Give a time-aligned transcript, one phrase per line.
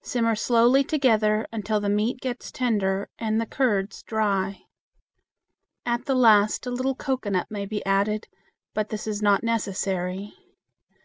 [0.00, 4.62] Simmer slowly together until the meat gets tender and the curds dry.
[5.84, 8.28] At the last a little cocoanut may be added,
[8.74, 10.34] but this is not necessary.